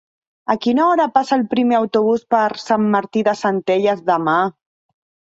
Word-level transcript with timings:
A 0.51 0.53
quina 0.61 0.85
hora 0.91 1.03
passa 1.17 1.33
el 1.35 1.43
primer 1.51 1.75
autobús 1.79 2.23
per 2.35 2.45
Sant 2.61 2.87
Martí 2.95 3.23
de 3.27 3.35
Centelles 3.41 4.01
demà? 4.09 4.39